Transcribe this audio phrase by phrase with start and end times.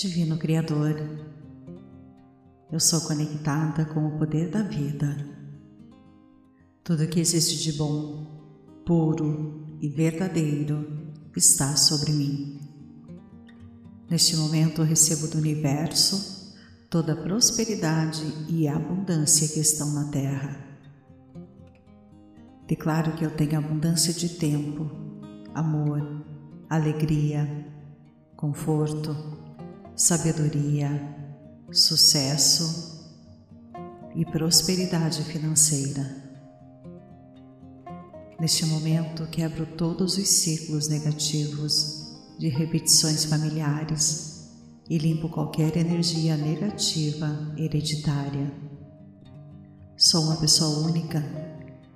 [0.00, 0.96] Divino Criador,
[2.72, 5.14] eu sou conectada com o poder da vida.
[6.82, 8.24] Tudo que existe de bom,
[8.86, 12.58] puro e verdadeiro está sobre mim.
[14.08, 16.56] Neste momento, recebo do universo
[16.88, 20.64] toda a prosperidade e abundância que estão na Terra.
[22.66, 24.90] Declaro que eu tenho abundância de tempo,
[25.54, 26.24] amor,
[26.70, 27.66] alegria,
[28.34, 29.39] conforto,
[30.00, 31.14] sabedoria,
[31.70, 33.06] sucesso
[34.16, 36.16] e prosperidade financeira.
[38.40, 44.48] Neste momento, quebro todos os ciclos negativos de repetições familiares
[44.88, 48.50] e limpo qualquer energia negativa hereditária.
[49.98, 51.22] Sou uma pessoa única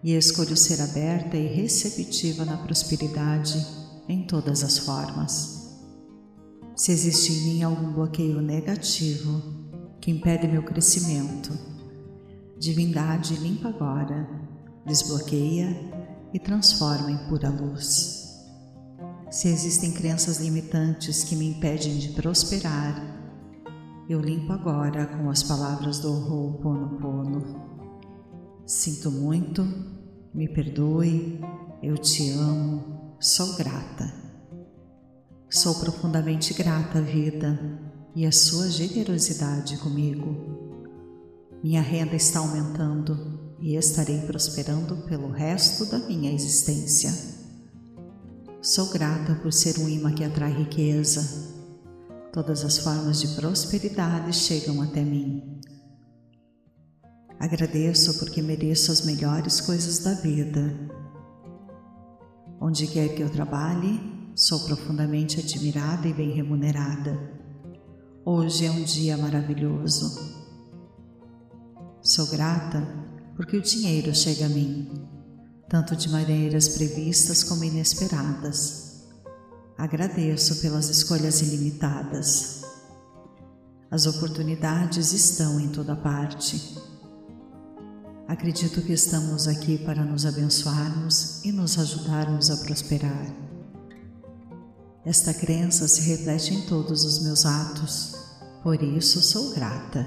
[0.03, 3.67] e escolho ser aberta e receptiva na prosperidade
[4.07, 5.54] em todas as formas.
[6.77, 9.41] Se existe em mim algum bloqueio negativo
[10.01, 11.57] que impede meu crescimento,
[12.59, 14.29] divindade limpa agora,
[14.85, 15.77] desbloqueia
[16.33, 18.25] e transforma em pura luz.
[19.31, 23.15] Se existem crenças limitantes que me impedem de prosperar,
[24.09, 27.63] eu limpo agora com as palavras do Ho'oponopono.
[28.67, 29.65] Sinto muito,
[30.35, 31.41] me perdoe,
[31.81, 34.24] eu te amo, sou grata.
[35.55, 37.57] Sou profundamente grata à vida
[38.13, 40.35] e à sua generosidade comigo.
[41.63, 47.15] Minha renda está aumentando e estarei prosperando pelo resto da minha existência.
[48.61, 51.23] Sou grata por ser um imã que atrai riqueza.
[52.33, 55.61] Todas as formas de prosperidade chegam até mim.
[57.39, 60.75] Agradeço porque mereço as melhores coisas da vida.
[62.61, 64.14] Onde quer que eu trabalhe,
[64.45, 67.19] sou profundamente admirada e bem remunerada.
[68.27, 70.21] Hoje é um dia maravilhoso.
[72.03, 72.87] Sou grata
[73.37, 74.93] porque o dinheiro chega a mim,
[75.67, 79.07] tanto de maneiras previstas como inesperadas.
[79.79, 82.65] Agradeço pelas escolhas ilimitadas.
[83.91, 86.83] As oportunidades estão em toda parte
[88.29, 93.44] Acredito que estamos aqui para nos abençoarmos e nos ajudarmos a prosperar.
[95.05, 98.17] Esta crença se reflete em todos os meus atos,
[98.63, 100.07] por isso sou grata.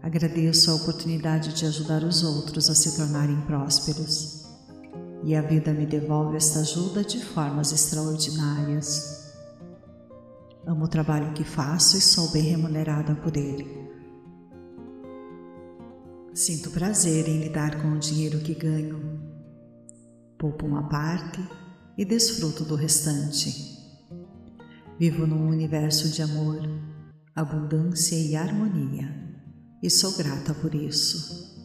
[0.00, 4.46] Agradeço a oportunidade de ajudar os outros a se tornarem prósperos
[5.24, 9.34] e a vida me devolve esta ajuda de formas extraordinárias.
[10.64, 13.88] Amo o trabalho que faço e sou bem remunerada por ele.
[16.32, 19.20] Sinto prazer em lidar com o dinheiro que ganho.
[20.38, 21.40] Poupo uma parte
[21.98, 23.76] e desfruto do restante.
[24.98, 26.60] Vivo num universo de amor,
[27.34, 29.12] abundância e harmonia
[29.82, 31.58] e sou grata por isso.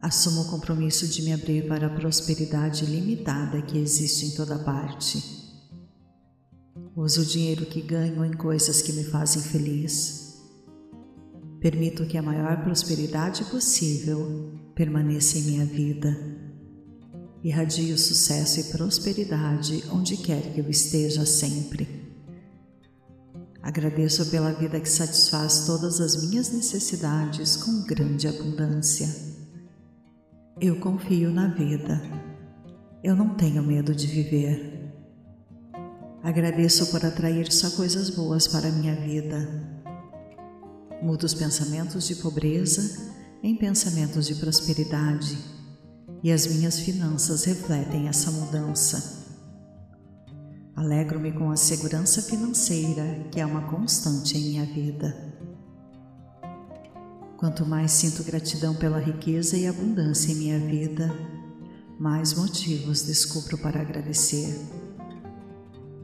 [0.00, 5.20] Assumo o compromisso de me abrir para a prosperidade limitada que existe em toda parte.
[6.96, 10.28] Uso o dinheiro que ganho em coisas que me fazem feliz
[11.60, 16.37] Permito que a maior prosperidade possível permaneça em minha vida.
[17.42, 22.08] Irradio sucesso e prosperidade onde quer que eu esteja sempre.
[23.62, 29.08] Agradeço pela vida que satisfaz todas as minhas necessidades com grande abundância.
[30.60, 32.00] Eu confio na vida.
[33.04, 34.92] Eu não tenho medo de viver.
[36.22, 39.78] Agradeço por atrair só coisas boas para a minha vida
[41.00, 45.38] Mudo os pensamentos de pobreza em pensamentos de prosperidade
[46.22, 49.26] e as minhas finanças refletem essa mudança.
[50.74, 55.16] Alegro-me com a segurança financeira que é uma constante em minha vida.
[57.36, 61.12] Quanto mais sinto gratidão pela riqueza e abundância em minha vida,
[61.98, 64.56] mais motivos descubro para agradecer.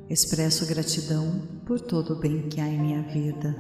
[0.09, 3.57] Expresso gratidão por todo o bem que há em minha vida.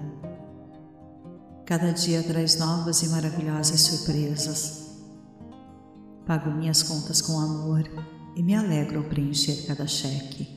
[1.64, 4.83] Cada dia traz novas e maravilhosas surpresas.
[6.26, 7.82] Pago minhas contas com amor
[8.34, 10.48] e me alegro ao preencher cada cheque.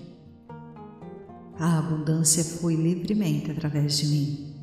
[1.60, 4.56] A abundância flui livremente através de mim.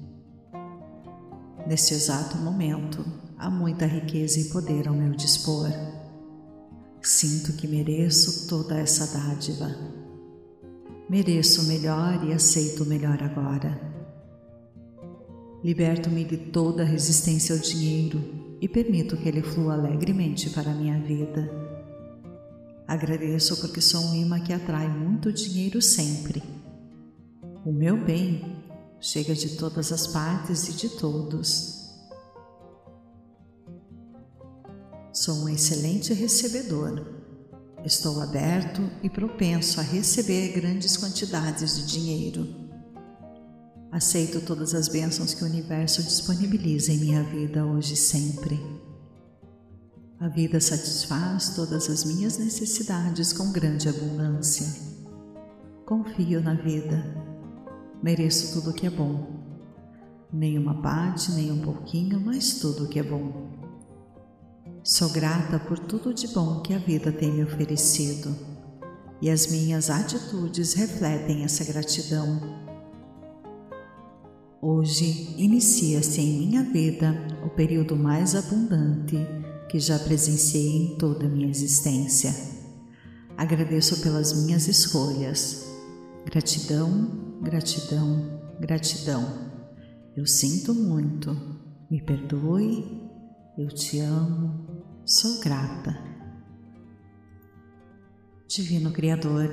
[1.66, 3.04] Neste exato momento,
[3.36, 5.68] há muita riqueza e poder ao meu dispor.
[7.02, 9.76] Sinto que mereço toda essa dádiva.
[11.10, 13.78] Mereço o melhor e aceito o melhor agora.
[15.62, 20.98] Liberto-me de toda resistência ao dinheiro e permito que ele flua alegremente para a minha
[21.00, 21.50] vida.
[22.86, 26.42] Agradeço porque sou um imã que atrai muito dinheiro sempre.
[27.64, 28.62] O meu bem
[29.00, 31.84] chega de todas as partes e de todos.
[35.12, 37.06] Sou um excelente recebedor.
[37.84, 42.63] Estou aberto e propenso a receber grandes quantidades de dinheiro.
[43.94, 48.60] Aceito todas as bênçãos que o universo disponibiliza em minha vida hoje e sempre.
[50.18, 54.66] A vida satisfaz todas as minhas necessidades com grande abundância.
[55.86, 57.04] Confio na vida.
[58.02, 59.28] Mereço tudo o que é bom.
[60.32, 63.48] Nem uma parte, nem um pouquinho, mas tudo o que é bom.
[64.82, 68.34] Sou grata por tudo de bom que a vida tem me oferecido
[69.22, 72.63] e as minhas atitudes refletem essa gratidão.
[74.66, 77.14] Hoje inicia-se em minha vida
[77.44, 79.14] o período mais abundante
[79.68, 82.34] que já presenciei em toda a minha existência.
[83.36, 85.70] Agradeço pelas minhas escolhas.
[86.24, 89.50] Gratidão, gratidão, gratidão.
[90.16, 91.36] Eu sinto muito.
[91.90, 93.06] Me perdoe.
[93.58, 94.66] Eu te amo.
[95.04, 95.94] Sou grata.
[98.48, 99.50] Divino Criador,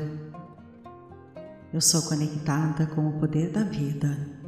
[1.73, 4.40] eu sou conectada com o poder da vida.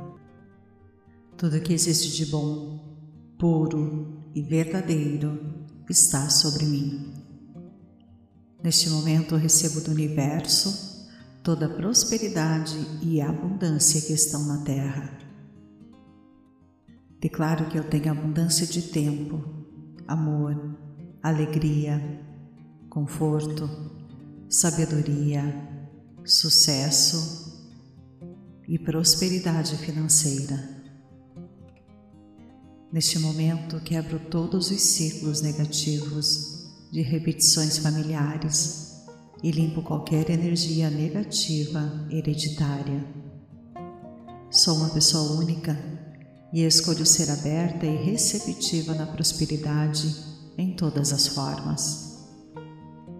[1.43, 2.79] Tudo que existe de bom,
[3.37, 7.21] puro e verdadeiro está sobre mim.
[8.63, 11.05] Neste momento recebo do universo
[11.43, 15.19] toda a prosperidade e abundância que estão na terra.
[17.19, 19.43] Declaro que eu tenho abundância de tempo,
[20.07, 20.77] amor,
[21.21, 22.01] alegria,
[22.89, 23.69] conforto,
[24.47, 25.43] sabedoria,
[26.23, 27.69] sucesso
[28.65, 30.82] e prosperidade financeira.
[32.93, 39.01] Neste momento, quebro todos os ciclos negativos de repetições familiares
[39.41, 43.03] e limpo qualquer energia negativa hereditária.
[44.51, 45.75] Sou uma pessoa única
[46.53, 50.15] e escolho ser aberta e receptiva na prosperidade
[50.55, 52.29] em todas as formas.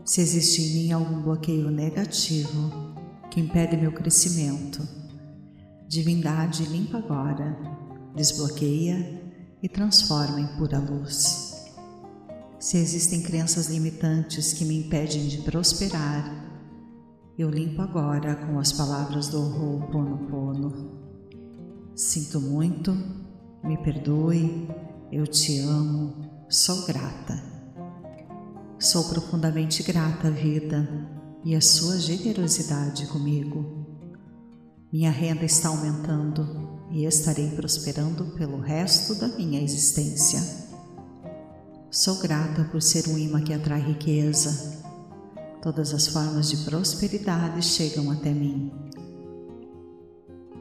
[0.06, 2.72] Se existe em mim algum bloqueio negativo
[3.31, 4.88] que impede meu crescimento,
[5.90, 7.58] divindade limpa agora,
[8.16, 9.23] desbloqueia
[9.63, 11.71] e transforma em pura luz.
[12.60, 16.44] Se existem crenças limitantes que me impedem de prosperar,
[17.38, 20.92] eu limpo agora com as palavras do Ho'oponopono.
[21.95, 22.92] Sinto muito,
[23.63, 24.68] me perdoe,
[25.10, 27.42] eu te amo, sou grata.
[28.77, 30.88] Sou profundamente grata à vida
[31.45, 33.88] e à sua generosidade comigo.
[34.92, 36.62] Minha renda está aumentando
[36.94, 40.40] e estarei prosperando pelo resto da minha existência.
[41.90, 44.84] Sou grata por ser um imã que atrai riqueza.
[45.60, 48.72] Todas as formas de prosperidade chegam até mim.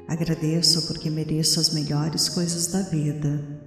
[0.08, 3.60] Agradeço porque mereço as melhores coisas da vida.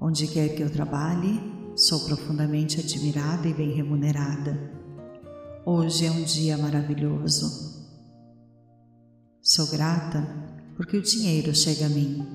[0.00, 1.38] Onde quer que eu trabalhe,
[1.76, 4.58] sou profundamente admirada e bem remunerada.
[5.66, 7.74] Hoje é um dia maravilhoso.
[9.42, 12.26] Sou grata porque o dinheiro chega a mim,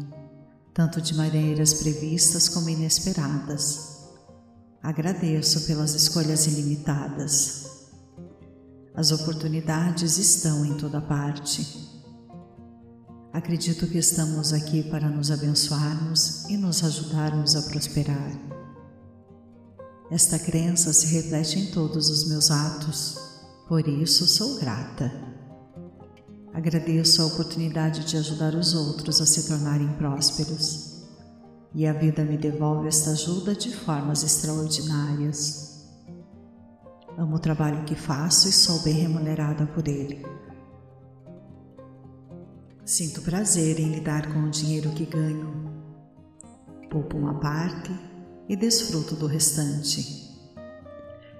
[0.73, 3.99] tanto de maneiras previstas como inesperadas.
[4.81, 7.87] Agradeço pelas escolhas ilimitadas.
[8.95, 11.89] As oportunidades estão em toda parte.
[13.33, 18.31] Acredito que estamos aqui para nos abençoarmos e nos ajudarmos a prosperar.
[20.09, 23.17] Esta crença se reflete em todos os meus atos,
[23.67, 25.28] por isso sou grata.
[26.59, 31.07] Agradeço a oportunidade de ajudar os outros a se tornarem prósperos.
[31.73, 35.87] E a vida me devolve esta ajuda de formas extraordinárias.
[37.17, 40.25] Amo o trabalho que faço e sou bem remunerada por ele.
[42.83, 45.71] Sinto prazer em lidar com o dinheiro que ganho.
[46.89, 47.97] Poupo uma parte
[48.49, 50.27] e desfruto do restante.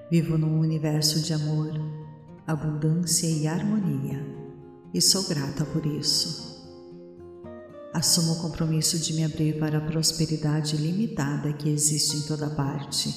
[0.09, 1.73] Vivo num universo de amor,
[2.47, 4.38] abundância e harmonia
[4.93, 6.49] e sou grata por isso.
[7.93, 13.13] Assumo o compromisso de me abrir para a prosperidade limitada que existe em toda parte.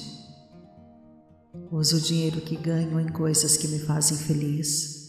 [1.71, 5.03] Uso o dinheiro que ganho em coisas que me fazem feliz.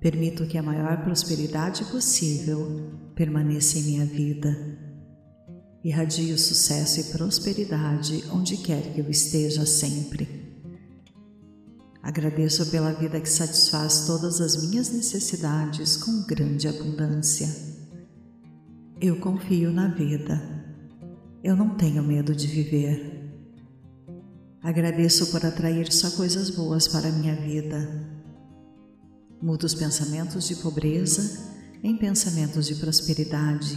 [0.00, 4.48] Permito que a maior prosperidade possível permaneça em minha vida.
[5.82, 10.47] Irradio sucesso e prosperidade onde quer que eu esteja sempre.
[12.08, 17.46] Agradeço pela vida que satisfaz todas as minhas necessidades com grande abundância.
[18.98, 20.40] Eu confio na vida.
[21.44, 23.30] Eu não tenho medo de viver.
[24.62, 27.86] Agradeço por atrair só coisas boas para a minha vida.
[29.42, 31.46] Mudo os pensamentos de pobreza
[31.82, 33.76] em pensamentos de prosperidade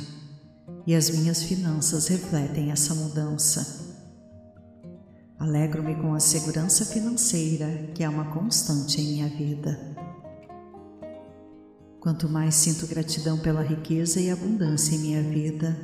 [0.88, 3.81] e as minhas finanças refletem essa mudança.
[5.42, 9.76] Alegro-me com a segurança financeira que é uma constante em minha vida.
[12.00, 15.76] Quanto mais sinto gratidão pela riqueza e abundância em minha vida,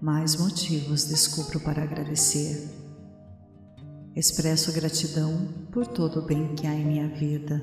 [0.00, 2.70] mais motivos descubro para agradecer.
[4.16, 7.62] Expresso gratidão por todo o bem que há em minha vida.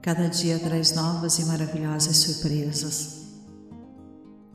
[0.00, 3.34] Cada dia traz novas e maravilhosas surpresas.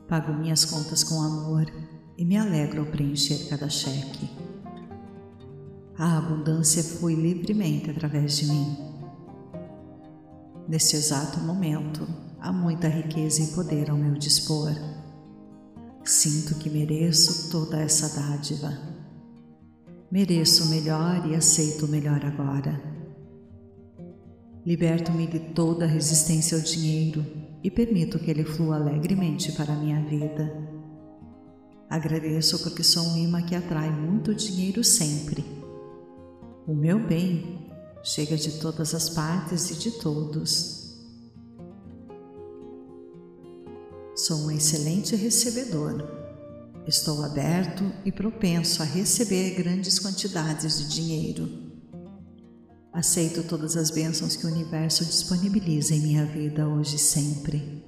[0.08, 1.70] Pago minhas contas com amor
[2.16, 4.35] e me alegro ao preencher cada cheque.
[5.98, 8.76] A abundância flui livremente através de mim.
[10.68, 12.06] Neste exato momento,
[12.38, 14.72] há muita riqueza e poder ao meu dispor.
[16.04, 18.76] Sinto que mereço toda essa dádiva.
[20.10, 22.78] Mereço o melhor e aceito o melhor agora.
[24.66, 27.24] Liberto-me de toda resistência ao dinheiro
[27.64, 30.52] e permito que ele flua alegremente para a minha vida.
[31.88, 35.64] Agradeço porque sou um imã que atrai muito dinheiro sempre
[36.66, 37.70] o meu bem
[38.02, 40.96] chega de todas as partes e de todos.
[44.16, 46.02] Sou um excelente recebedor.
[46.86, 51.48] Estou aberto e propenso a receber grandes quantidades de dinheiro.
[52.92, 57.84] Aceito todas as bênçãos que o universo disponibiliza em minha vida hoje e sempre.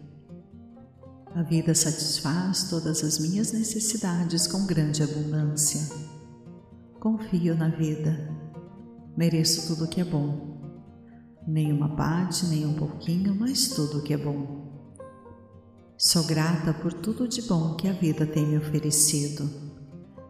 [1.35, 5.81] A vida satisfaz todas as minhas necessidades com grande abundância.
[7.01, 8.38] Confio na vida
[9.19, 10.61] Mereço tudo o que é bom.
[11.45, 14.95] Nem uma parte, nem um pouquinho, mas tudo o que é bom.
[15.97, 19.51] Sou grata por tudo de bom que a vida tem me oferecido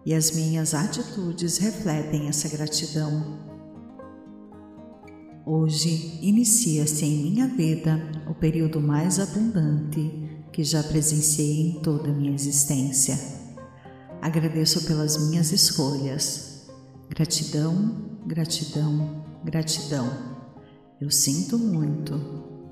[0.07, 3.39] e as minhas atitudes refletem essa gratidão.
[5.45, 12.15] Hoje inicia-se em minha vida o período mais abundante que já presenciei em toda a
[12.15, 13.19] minha existência.
[14.23, 16.48] Agradeço pelas minhas escolhas.
[17.09, 20.07] Gratidão gratidão, gratidão.
[21.01, 22.15] Eu sinto muito,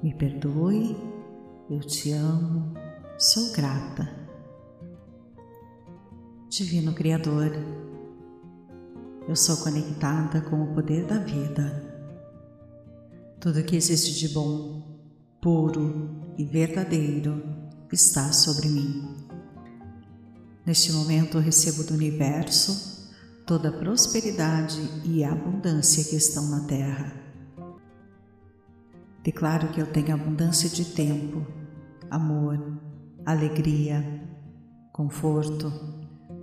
[0.03, 0.97] me perdoe,
[1.71, 2.75] eu te amo,
[3.19, 4.09] sou grata.
[6.51, 7.53] Divino Criador,
[9.27, 11.83] eu sou conectada com o poder da vida.
[13.41, 14.83] Tudo que existe de bom,
[15.41, 17.43] puro e verdadeiro
[17.93, 19.17] está sobre mim.
[20.67, 22.96] Neste momento recebo do universo
[23.47, 27.13] toda prosperidade e abundância que estão na terra.
[29.23, 31.47] Declaro que eu tenho abundância de tempo,
[32.11, 32.81] amor,
[33.25, 34.05] alegria,
[34.93, 35.73] conforto,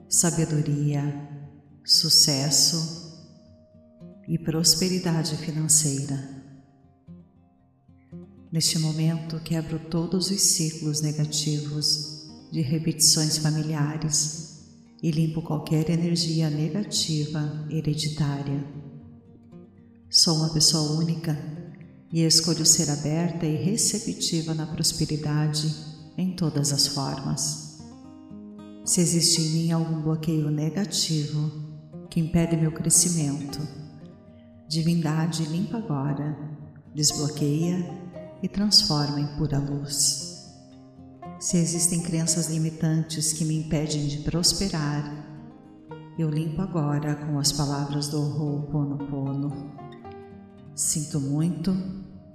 [0.07, 1.03] sabedoria,
[1.83, 3.21] sucesso
[4.25, 6.41] e prosperidade financeira.
[8.49, 14.42] Neste momento, quebro todos os ciclos negativos de repetições familiares
[15.03, 18.65] e limpo qualquer energia negativa hereditária.
[20.09, 21.37] Sou uma pessoa única
[22.09, 25.75] e escolho ser aberta e receptiva na prosperidade
[26.17, 27.79] em todas as formas.
[28.85, 31.51] Se existe em mim algum bloqueio negativo
[32.09, 33.59] que impede meu crescimento,
[34.69, 36.37] divindade limpa agora,
[36.95, 37.85] desbloqueia
[38.41, 40.32] e transforma em pura luz.
[41.39, 45.23] Se existem crenças limitantes que me impedem de prosperar,
[46.17, 49.73] eu limpo agora com as palavras do Ho'oponopono.
[50.75, 51.75] Sinto muito,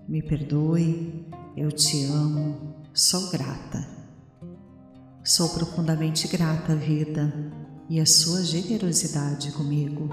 [0.08, 1.26] me perdoe,
[1.56, 3.86] eu te amo, sou grata.
[5.24, 7.32] Sou profundamente grata à vida
[7.88, 10.08] e à sua generosidade comigo.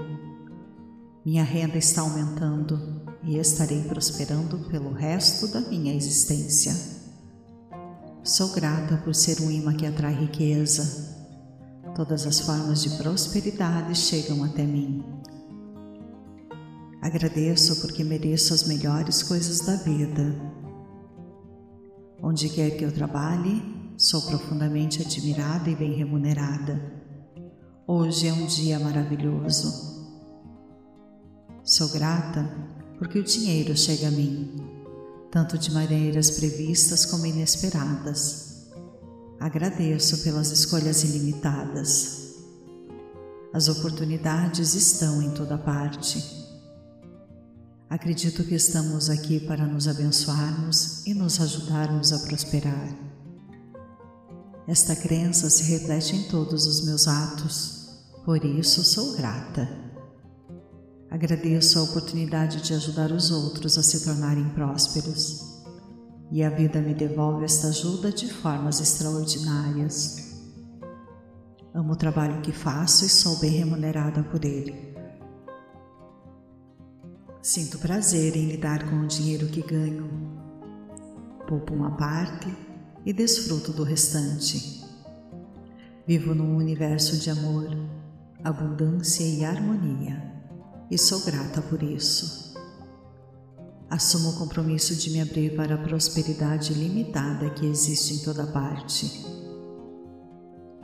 [1.24, 6.95] Minha renda está aumentando e estarei prosperando pelo resto da minha existência.
[8.26, 11.14] Sou grata por ser um imã que atrai riqueza.
[11.94, 15.04] Todas as formas de prosperidade chegam até mim.
[17.00, 20.34] Agradeço porque mereço as melhores coisas da vida.
[22.20, 23.62] Onde quer que eu trabalhe,
[23.96, 26.82] sou profundamente admirada e bem remunerada.
[27.86, 30.04] Hoje é um dia maravilhoso.
[31.62, 32.44] Sou grata
[32.98, 34.65] porque o dinheiro chega a mim
[35.36, 38.70] tanto de maneiras previstas como inesperadas.
[39.38, 42.36] Agradeço pelas escolhas ilimitadas.
[43.52, 46.24] As oportunidades estão em toda parte.
[47.90, 52.96] Acredito que estamos aqui para nos abençoarmos e nos ajudarmos a prosperar.
[54.66, 59.85] Esta crença se reflete em todos os meus atos, por isso sou grata.
[61.16, 65.64] Agradeço a oportunidade de ajudar os outros a se tornarem prósperos.
[66.30, 70.42] e a vida me devolve esta ajuda de formas extraordinárias.
[71.72, 74.94] Amo o trabalho que faço e sou bem remunerada por ele.
[77.40, 80.10] Sinto prazer em lidar com o dinheiro que ganho.
[81.48, 82.54] Poupo uma parte
[83.06, 84.84] e desfruto do restante.
[86.06, 87.74] Vivo num universo de amor,
[88.44, 90.35] abundância e harmonia
[90.90, 92.54] e sou grata por isso.
[93.88, 99.24] Assumo o compromisso de me abrir para a prosperidade limitada que existe em toda parte.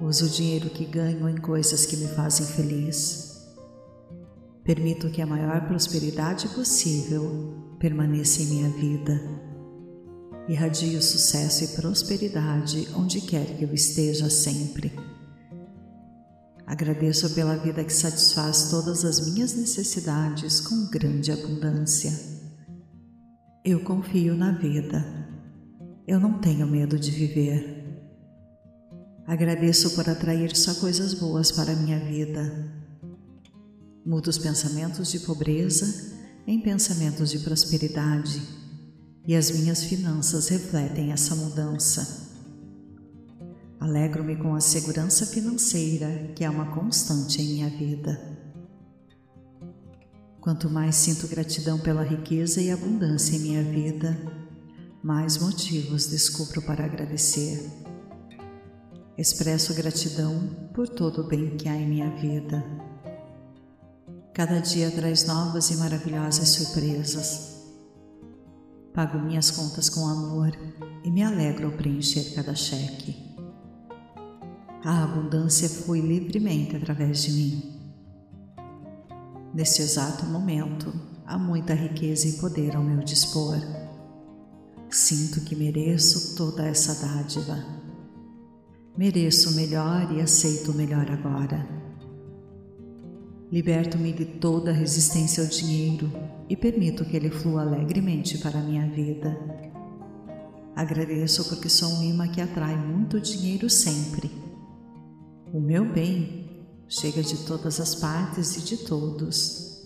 [0.00, 3.32] Uso o dinheiro que ganho em coisas que me fazem feliz.
[4.64, 9.20] Permito que a maior prosperidade possível permaneça em minha vida.
[10.48, 14.92] Irradio sucesso e prosperidade onde quer que eu esteja sempre.
[16.66, 22.12] Agradeço pela vida que satisfaz todas as minhas necessidades com grande abundância.
[23.64, 25.04] Eu confio na vida.
[26.06, 27.82] Eu não tenho medo de viver.
[29.26, 32.72] Agradeço por atrair só coisas boas para a minha vida.
[34.04, 36.12] Mudo os pensamentos de pobreza
[36.46, 38.42] em pensamentos de prosperidade
[39.26, 42.31] e as minhas finanças refletem essa mudança.
[43.82, 48.16] Alegro-me com a segurança financeira que é uma constante em minha vida.
[50.40, 54.16] Quanto mais sinto gratidão pela riqueza e abundância em minha vida,
[55.02, 57.68] mais motivos descubro para agradecer.
[59.18, 62.64] Expresso gratidão por todo o bem que há em minha vida.
[64.32, 67.64] Cada dia traz novas e maravilhosas surpresas.
[68.94, 70.56] Pago minhas contas com amor
[71.02, 73.21] e me alegro ao preencher cada cheque.
[74.84, 77.62] A abundância flui livremente através de mim.
[79.54, 80.92] Neste exato momento,
[81.24, 83.58] há muita riqueza e poder ao meu dispor.
[84.90, 87.64] Sinto que mereço toda essa dádiva.
[88.98, 91.64] Mereço o melhor e aceito o melhor agora.
[93.52, 96.10] Liberto-me de toda resistência ao dinheiro
[96.48, 99.38] e permito que ele flua alegremente para a minha vida.
[100.74, 104.41] Agradeço porque sou um imã que atrai muito dinheiro sempre.
[105.52, 109.82] O meu bem chega de todas as partes e de todos.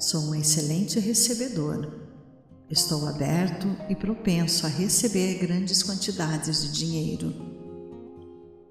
[0.00, 1.88] Sou um excelente recebedor.
[2.68, 7.32] Estou aberto e propenso a receber grandes quantidades de dinheiro.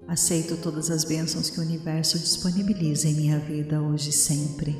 [0.06, 4.76] Aceito todas as bênçãos que o universo disponibiliza em minha vida hoje e sempre.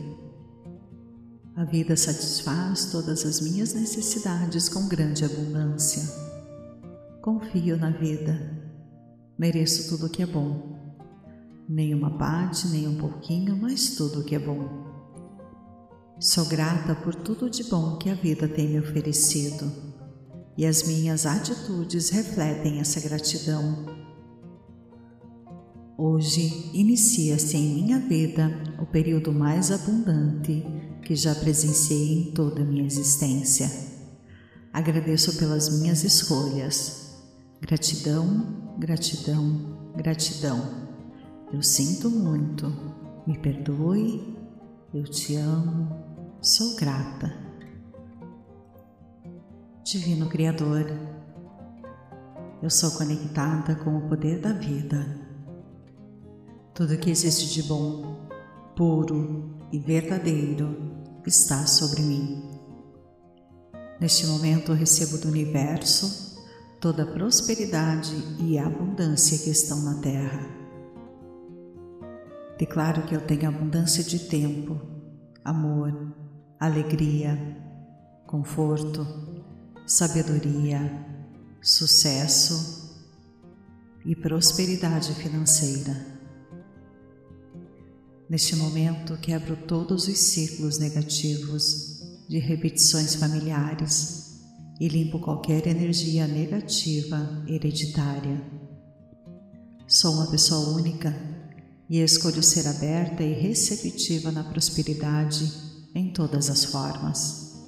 [1.56, 6.02] A vida satisfaz todas as minhas necessidades com grande abundância.
[7.22, 8.59] Confio na vida
[9.40, 10.76] Mereço tudo o que é bom.
[11.66, 14.68] Nem uma parte, nem um pouquinho, mas tudo o que é bom.
[16.20, 19.72] Sou grata por tudo de bom que a vida tem me oferecido
[20.58, 23.86] e as minhas atitudes refletem essa gratidão.
[25.96, 30.62] Hoje inicia-se em minha vida o período mais abundante
[31.02, 33.70] que já presenciei em toda a minha existência.
[34.70, 36.99] Agradeço pelas minhas escolhas.
[37.60, 40.58] Gratidão gratidão, gratidão.
[41.52, 42.72] Eu sinto muito,
[43.26, 44.38] me perdoe,
[44.94, 45.88] eu te amo,
[46.40, 47.30] sou grata.
[49.84, 50.86] Divino Criador,
[52.62, 55.18] eu sou conectada com o poder da vida.
[56.72, 58.28] Tudo que existe de bom,
[58.74, 60.74] puro e verdadeiro
[61.26, 62.48] está sobre mim.
[64.00, 66.29] Neste momento recebo do universo
[66.80, 70.48] toda a prosperidade e abundância que estão na terra.
[72.58, 74.80] Declaro que eu tenho abundância de tempo,
[75.44, 76.14] amor,
[76.58, 77.38] alegria,
[78.26, 79.06] conforto,
[79.86, 80.80] sabedoria,
[81.60, 82.98] sucesso
[84.04, 86.06] e prosperidade financeira.
[88.26, 94.19] Neste momento, quebro todos os ciclos negativos de repetições familiares
[94.80, 98.42] e limpo qualquer energia negativa hereditária.
[99.86, 101.14] Sou uma pessoa única
[101.88, 105.52] e escolho ser aberta e receptiva na prosperidade
[105.94, 107.60] em todas as formas.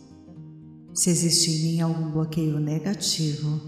[0.94, 3.60] Se existe em mim algum bloqueio negativo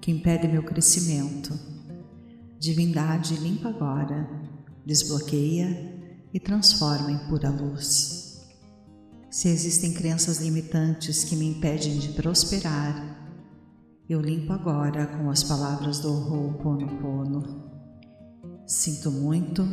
[0.00, 1.58] que impede meu crescimento,
[2.60, 4.28] divindade limpa agora,
[4.86, 5.98] desbloqueia
[6.32, 8.23] e transforma em pura luz.
[9.34, 13.18] Se existem crenças limitantes que me impedem de prosperar,
[14.08, 17.68] eu limpo agora com as palavras do Ho'oponopono.
[18.64, 19.66] Sinto muito,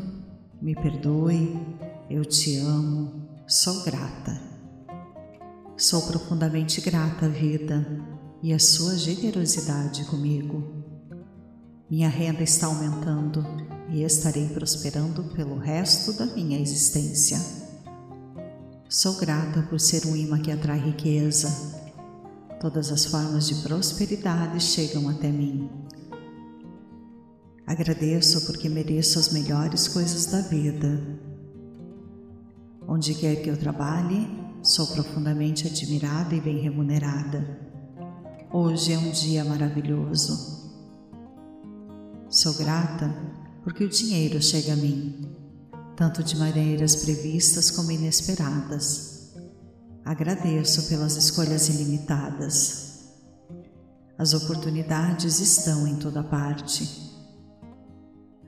[0.60, 1.60] me perdoe,
[2.10, 4.42] eu te amo, sou grata.
[5.78, 7.86] Sou profundamente grata à vida
[8.42, 10.84] e à sua generosidade comigo.
[11.88, 13.46] Minha renda está aumentando
[13.92, 17.61] e estarei prosperando pelo resto da minha existência.
[18.94, 21.48] Sou grata por ser um imã que atrai riqueza.
[22.60, 25.70] Todas as formas de prosperidade chegam até mim.
[27.66, 31.02] Agradeço porque mereço as melhores coisas da vida.
[32.86, 34.28] Onde quer que eu trabalhe,
[34.62, 37.62] sou profundamente admirada e bem remunerada.
[38.52, 40.70] Hoje é um dia maravilhoso.
[42.28, 43.16] Sou grata
[43.64, 45.31] porque o dinheiro chega a mim
[46.02, 49.34] tanto de maneiras previstas como inesperadas.
[50.04, 53.02] Agradeço pelas escolhas ilimitadas.
[54.18, 56.90] As oportunidades estão em toda parte.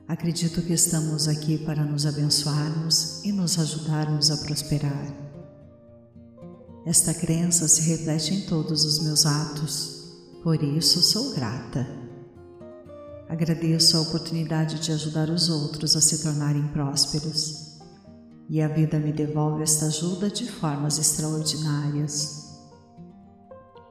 [0.08, 5.14] Acredito que estamos aqui para nos abençoarmos e nos ajudarmos a prosperar.
[6.84, 10.12] Esta crença se reflete em todos os meus atos,
[10.42, 12.03] por isso sou grata.
[13.34, 17.80] Agradeço a oportunidade de ajudar os outros a se tornarem prósperos.
[18.48, 22.62] E a vida me devolve esta ajuda de formas extraordinárias.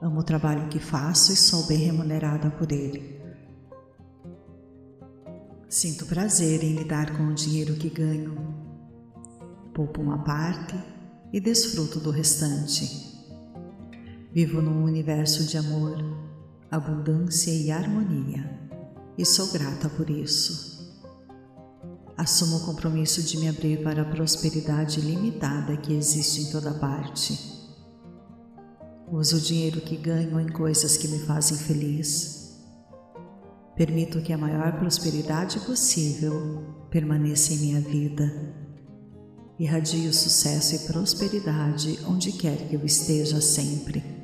[0.01, 3.21] Amo o trabalho que faço e sou bem remunerada por ele.
[5.67, 8.37] Sinto prazer em lidar com o dinheiro que ganho.
[9.73, 10.81] Poupo uma parte
[11.33, 12.87] e desfruto do restante.
[14.31, 15.97] Vivo num universo de amor,
[16.71, 18.62] abundância e harmonia
[19.17, 20.73] e sou grata por isso.
[22.17, 27.37] Assumo o compromisso de me abrir para a prosperidade limitada que existe em toda parte.
[29.11, 32.61] Uso o dinheiro que ganho em coisas que me fazem feliz.
[33.75, 38.31] Permito que a maior prosperidade possível permaneça em minha vida.
[39.59, 44.22] Irradio sucesso e prosperidade onde quer que eu esteja sempre.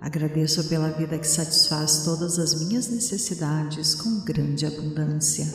[0.00, 5.46] Agradeço pela vida que satisfaz todas as minhas necessidades com grande abundância.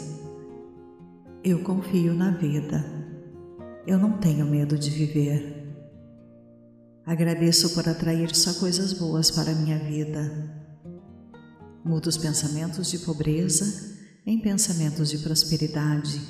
[1.43, 2.83] Eu confio na vida.
[3.87, 5.61] Eu não tenho medo de viver.
[7.05, 10.31] Agradeço por atrair só coisas boas para a minha vida.
[11.83, 16.21] Mudo os pensamentos de pobreza em pensamentos de prosperidade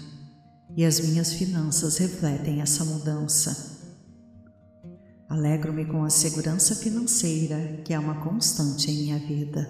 [0.78, 3.71] e as minhas finanças refletem essa mudança.
[5.32, 9.66] Alegro-me com a segurança financeira que é uma constante em minha vida.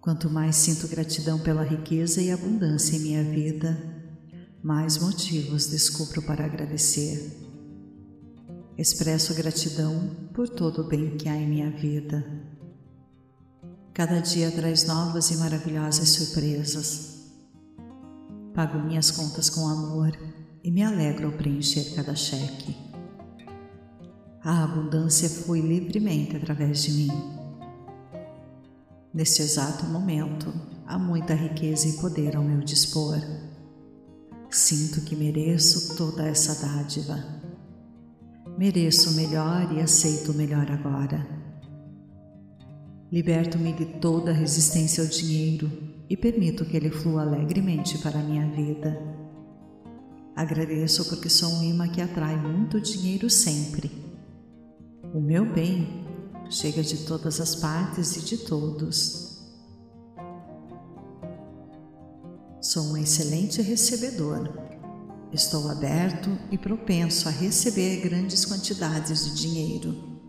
[0.00, 3.76] Quanto mais sinto gratidão pela riqueza e abundância em minha vida,
[4.62, 7.36] mais motivos descubro para agradecer.
[8.78, 12.24] Expresso gratidão por todo o bem que há em minha vida.
[13.92, 17.32] Cada dia traz novas e maravilhosas surpresas.
[18.54, 20.16] Pago minhas contas com amor
[20.62, 22.91] e me alegro ao preencher cada cheque.
[24.44, 27.10] A abundância flui livremente através de mim.
[29.14, 30.52] Neste exato momento,
[30.84, 33.20] há muita riqueza e poder ao meu dispor.
[34.50, 37.24] Sinto que mereço toda essa dádiva.
[38.58, 41.24] Mereço o melhor e aceito o melhor agora.
[43.12, 45.70] Liberto-me de toda resistência ao dinheiro
[46.10, 49.00] e permito que ele flua alegremente para a minha vida.
[50.34, 54.01] Agradeço porque sou um imã que atrai muito dinheiro sempre
[55.12, 56.06] o meu bem
[56.48, 59.42] chega de todas as partes e de todos.
[62.60, 64.48] Sou um excelente recebedor.
[65.30, 70.20] Estou aberto e propenso a receber grandes quantidades de dinheiro.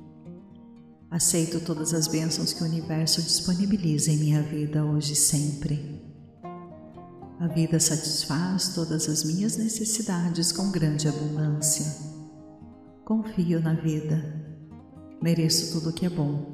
[1.10, 6.02] Aceito todas as bênçãos que o universo disponibiliza em minha vida hoje e sempre.
[7.39, 11.86] A vida satisfaz todas as minhas necessidades com grande abundância.
[13.06, 14.42] Confio na vida
[15.23, 16.51] Mereço tudo o que é bom.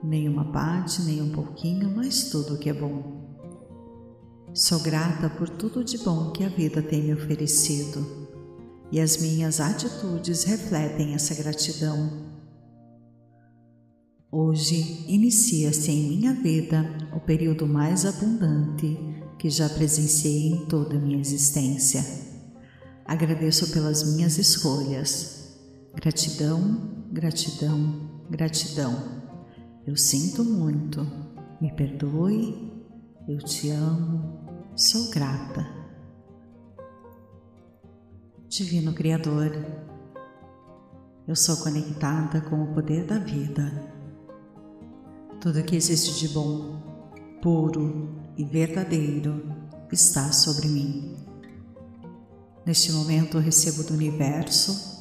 [0.00, 3.36] Nem uma parte, nem um pouquinho, mas tudo o que é bom.
[4.54, 8.28] Sou grata por tudo de bom que a vida tem me oferecido
[8.92, 12.28] e as minhas atitudes refletem essa gratidão.
[14.30, 18.96] Hoje inicia-se em minha vida o período mais abundante
[19.36, 22.04] que já presenciei em toda a minha existência.
[23.04, 25.43] Agradeço pelas minhas escolhas.
[25.94, 28.92] Gratidão gratidão, gratidão.
[29.86, 31.06] Eu sinto muito,
[31.60, 32.72] me perdoe,
[33.28, 35.64] eu te amo, sou grata.
[38.48, 39.52] Divino Criador,
[41.28, 43.70] eu sou conectada com o poder da vida.
[45.40, 46.82] Tudo que existe de bom,
[47.40, 49.54] puro e verdadeiro
[49.92, 51.16] está sobre mim.
[52.66, 54.93] Neste momento recebo do universo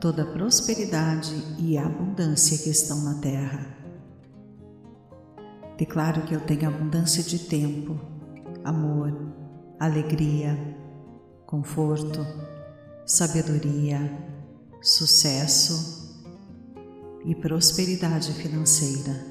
[0.00, 3.76] toda a prosperidade e abundância que estão na terra.
[5.76, 8.00] Declaro que eu tenho abundância de tempo,
[8.64, 9.12] amor,
[9.78, 10.56] alegria,
[11.46, 12.24] conforto,
[13.04, 14.00] sabedoria,
[14.80, 16.26] sucesso
[17.24, 19.26] e prosperidade financeira.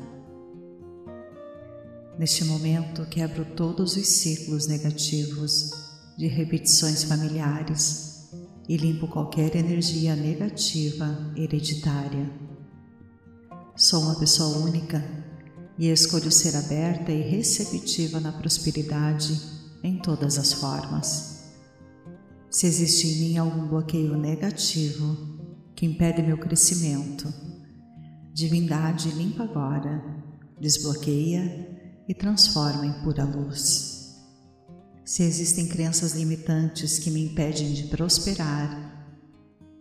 [2.17, 5.71] Neste momento, quebro todos os ciclos negativos
[6.17, 8.06] de repetições familiares
[8.67, 12.29] e limpo qualquer energia negativa hereditária.
[13.75, 15.03] Sou uma pessoa única
[15.77, 19.39] e escolho ser aberta e receptiva na prosperidade
[19.83, 21.43] em todas as formas.
[22.49, 25.15] Se existe em mim algum bloqueio negativo
[25.75, 27.31] que impede meu crescimento,
[28.33, 30.03] divindade limpa agora,
[30.59, 33.96] desbloqueia e transforma em pura luz.
[35.07, 39.07] Se existem crenças limitantes que me impedem de prosperar,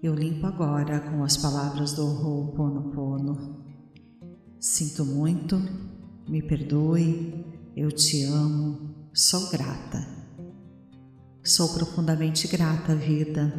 [0.01, 3.61] eu limpo agora com as palavras do Ho'oponopono.
[4.61, 5.61] Sinto muito,
[6.29, 7.45] me perdoe,
[7.77, 10.07] eu te amo, sou grata.
[11.43, 13.53] Sou profundamente grata à vida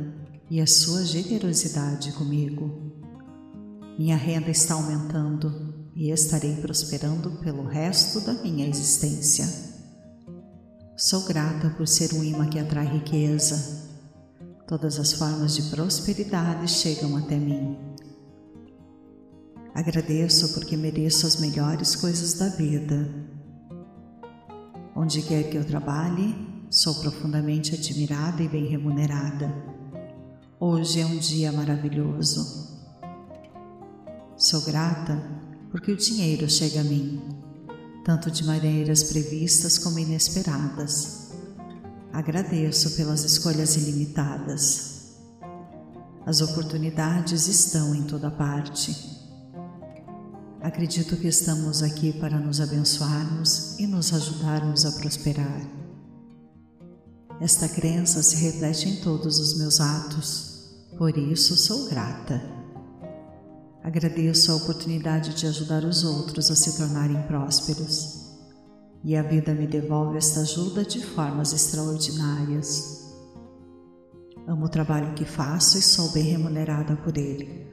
[0.49, 2.93] e à sua generosidade comigo.
[3.99, 9.66] Minha renda está aumentando e estarei prosperando pelo resto da minha existência.
[10.99, 13.87] Sou grata por ser um imã que atrai riqueza.
[14.65, 17.77] Todas as formas de prosperidade chegam até mim.
[19.75, 23.07] Agradeço porque mereço as melhores coisas da vida.
[24.95, 26.35] Onde quer que eu trabalhe,
[26.67, 29.53] sou profundamente admirada e bem remunerada.
[30.59, 32.75] Hoje é um dia maravilhoso.
[34.35, 35.21] Sou grata
[35.69, 37.46] porque o dinheiro chega a mim
[38.07, 41.27] tanto de maneiras previstas como inesperadas.
[42.13, 45.17] Agradeço pelas escolhas ilimitadas.
[46.25, 48.95] As oportunidades estão em toda parte.
[50.61, 55.69] Acredito que estamos aqui para nos abençoarmos e nos ajudarmos a prosperar.
[57.41, 62.56] Esta crença se reflete em todos os meus atos, por isso sou grata.
[63.83, 68.35] Agradeço a oportunidade de ajudar os outros a se tornarem prósperos.
[69.03, 73.05] E a vida me devolve esta ajuda de formas extraordinárias.
[74.47, 77.67] Amo o trabalho que faço e sou bem remunerada por ele.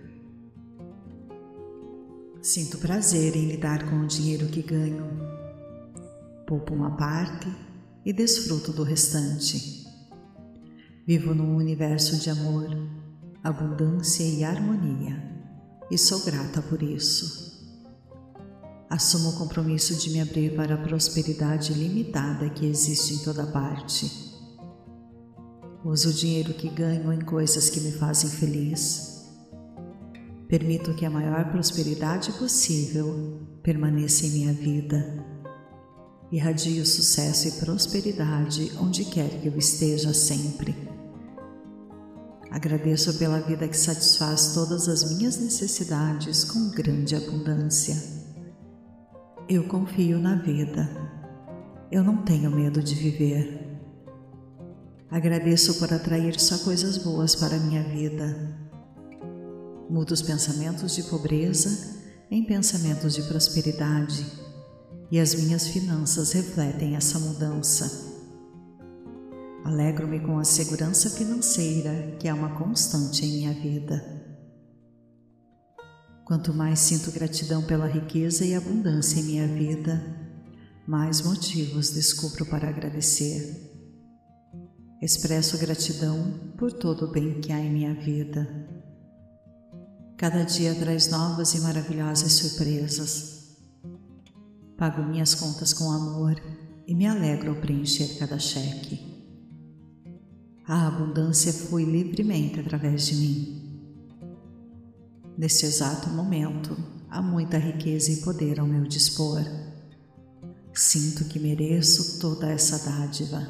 [2.41, 5.07] Sinto prazer em lidar com o dinheiro que ganho.
[6.47, 7.49] Poupo uma parte
[8.05, 9.85] e desfruto do restante.
[11.07, 12.69] Vivo num universo de amor,
[13.43, 15.34] abundância e harmonia
[15.91, 17.55] e sou grata por isso.
[18.89, 24.09] Assumo o compromisso de me abrir para a prosperidade limitada que existe em toda parte.
[25.85, 29.29] Uso o dinheiro que ganho em coisas que me fazem feliz.
[30.49, 35.25] Permito que a maior prosperidade possível permaneça em minha vida.
[36.31, 40.94] Irradio sucesso e prosperidade onde quer que eu esteja sempre.
[42.55, 47.97] Agradeço pela vida que satisfaz todas as minhas necessidades com grande abundância.
[49.49, 50.89] Eu confio na vida.
[51.91, 53.77] Eu não tenho medo de viver.
[55.11, 58.57] Agradeço por atrair só coisas boas para a minha vida.
[59.91, 64.25] Mudo os pensamentos de pobreza em pensamentos de prosperidade
[65.11, 68.14] e as minhas finanças refletem essa mudança.
[69.65, 74.05] Alegro-me com a segurança financeira que é uma constante em minha vida.
[76.23, 80.03] Quanto mais sinto gratidão pela riqueza e abundância em minha vida,
[80.87, 83.73] mais motivos descubro para agradecer.
[85.01, 88.47] Expresso gratidão por todo o bem que há em minha vida.
[90.19, 93.57] Cada dia traz novas e maravilhosas surpresas.
[94.77, 96.35] Pago minhas contas com amor
[96.87, 99.14] e me alegro ao preencher cada cheque.
[100.67, 103.81] A abundância flui livremente através de mim.
[105.37, 106.75] Neste exato momento,
[107.11, 109.43] há muita riqueza e poder ao meu dispor.
[110.73, 113.47] Sinto que mereço toda essa dádiva.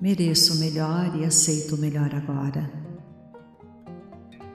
[0.00, 2.72] Mereço o melhor e aceito o melhor agora.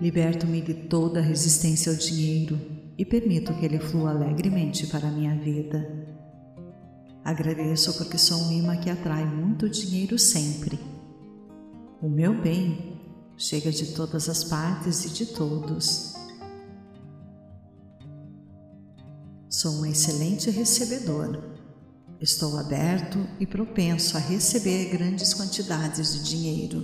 [0.01, 2.59] Liberto-me de toda resistência ao dinheiro
[2.97, 6.07] e permito que ele flua alegremente para a minha vida.
[7.23, 10.97] Agradeço porque sou um imã que atrai muito dinheiro sempre
[12.01, 12.97] o meu bem
[13.37, 16.13] chega de todas as partes e de todos.
[19.49, 21.43] Sou um excelente recebedor.
[22.21, 26.83] Estou aberto e propenso a receber grandes quantidades de dinheiro.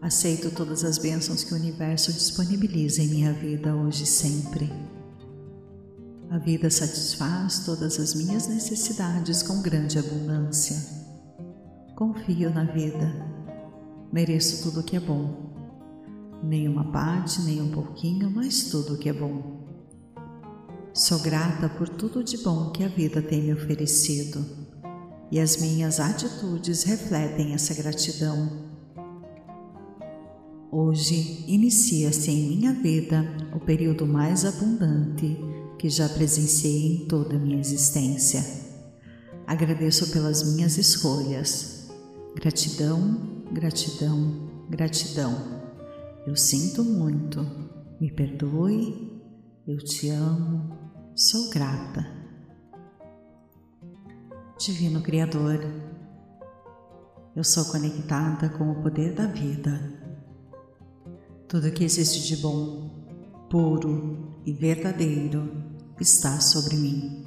[0.00, 4.70] Aceito todas as bênçãos que o universo disponibiliza em minha vida hoje e sempre.
[6.30, 10.76] A vida satisfaz todas as minhas necessidades com grande abundância.
[11.94, 13.31] Confio na vida.
[14.12, 15.52] Mereço tudo o que é bom.
[16.42, 19.62] Nem uma parte, nem um pouquinho, mas tudo o que é bom.
[20.92, 24.44] Sou grata por tudo de bom que a vida tem me oferecido
[25.30, 28.70] e as minhas atitudes refletem essa gratidão.
[30.70, 35.38] Hoje inicia-se em minha vida o período mais abundante
[35.78, 38.44] que já presenciei em toda a minha existência.
[39.46, 41.90] Agradeço pelas minhas escolhas.
[42.36, 45.62] Gratidão, gratidão, gratidão.
[46.26, 47.40] Eu sinto muito.
[48.00, 49.22] Me perdoe.
[49.66, 50.78] Eu te amo.
[51.14, 52.06] Sou grata.
[54.58, 55.58] Divino Criador,
[57.34, 60.02] eu sou conectada com o poder da vida
[61.52, 62.88] tudo que existe de bom,
[63.50, 65.52] puro e verdadeiro
[66.00, 67.26] está sobre mim.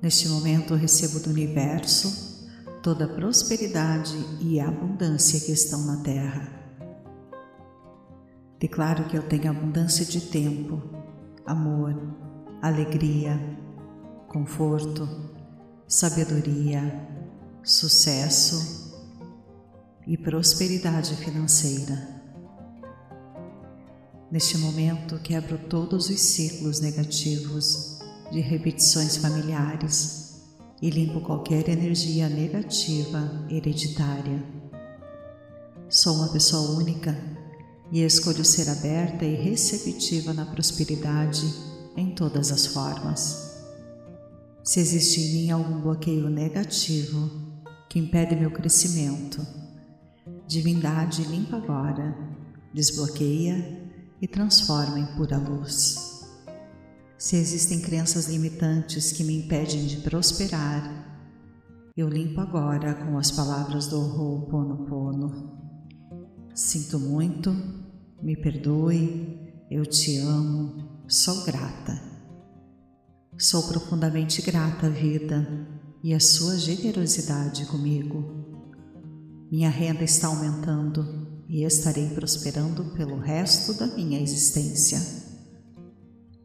[0.00, 2.29] Neste momento, recebo do universo
[2.82, 6.60] toda a prosperidade e abundância que estão na terra.
[8.58, 10.82] Declaro que eu tenho abundância de tempo,
[11.46, 11.94] amor,
[12.62, 13.38] alegria,
[14.28, 15.08] conforto,
[15.86, 17.08] sabedoria,
[17.62, 18.94] sucesso
[20.06, 22.20] e prosperidade financeira.
[24.30, 27.98] Neste momento, quebro todos os ciclos negativos
[28.30, 30.19] de repetições familiares
[30.80, 34.42] e limpo qualquer energia negativa hereditária.
[35.88, 37.16] Sou uma pessoa única
[37.92, 41.52] e escolho ser aberta e receptiva na prosperidade
[41.96, 43.50] em todas as formas.
[44.62, 47.30] Se existe em mim algum bloqueio negativo
[47.88, 49.44] que impede meu crescimento,
[50.46, 52.16] divindade limpa agora,
[52.72, 53.90] desbloqueia
[54.22, 56.09] e transforma em pura luz.
[57.20, 63.88] Se existem crenças limitantes que me impedem de prosperar, eu limpo agora com as palavras
[63.88, 65.52] do Ho'oponopono.
[66.54, 67.54] Sinto muito,
[68.22, 69.38] me perdoe,
[69.70, 72.00] eu te amo, sou grata.
[73.38, 75.46] Sou profundamente grata à vida
[76.02, 78.24] e à sua generosidade comigo.
[79.52, 85.19] Minha renda está aumentando e estarei prosperando pelo resto da minha existência.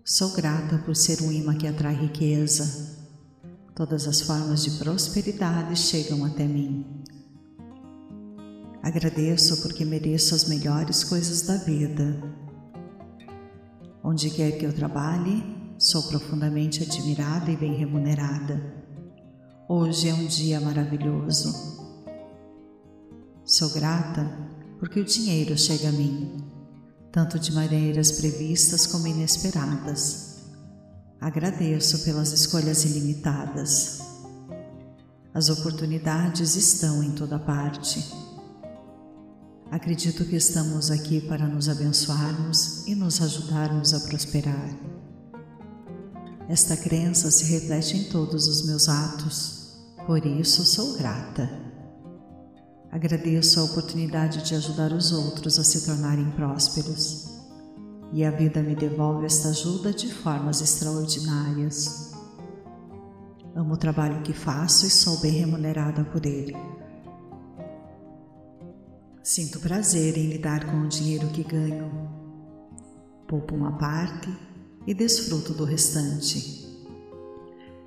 [0.07, 2.95] Sou grata por ser um imã que atrai riqueza.
[3.73, 6.85] Todas as formas de prosperidade chegam até mim.
[8.83, 12.21] Agradeço porque mereço as melhores coisas da vida.
[14.03, 15.43] Onde quer que eu trabalhe,
[15.79, 18.61] sou profundamente admirada e bem remunerada.
[19.67, 21.51] Hoje é um dia maravilhoso.
[23.43, 24.37] Sou grata
[24.77, 26.44] porque o dinheiro chega a mim,
[27.15, 30.35] tanto de maneiras previstas como inesperadas.
[31.21, 33.99] Agradeço pelas escolhas ilimitadas.
[35.33, 38.05] As oportunidades estão em toda parte.
[39.71, 44.77] Acredito que estamos aqui para nos abençoarmos e nos ajudarmos a prosperar.
[46.49, 51.49] Esta crença se reflete em todos os meus atos, por isso sou grata.
[52.95, 57.27] Agradeço a oportunidade de ajudar os outros a se tornarem prósperos.
[58.13, 62.13] E a vida me devolve esta ajuda de formas extraordinárias.
[63.53, 66.55] Amo o trabalho que faço e sou bem remunerada por ele.
[69.21, 71.91] Sinto prazer em lidar com o dinheiro que ganho.
[73.27, 74.33] Poupo uma parte
[74.87, 76.65] e desfruto do restante.